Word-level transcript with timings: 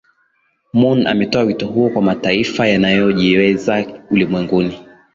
moon 0.73 1.07
ametoa 1.07 1.43
wito 1.43 1.67
huo 1.67 1.89
kwa 1.89 2.01
mataifa 2.01 2.67
yanayo 2.67 3.11
jiweza 3.11 3.85
ulimwenguni 4.11 4.79